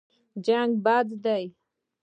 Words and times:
جنګ 0.45 0.71
بد 0.85 1.07
دی. 1.23 1.43